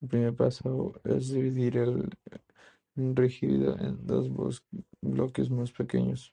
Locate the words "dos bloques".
4.06-5.50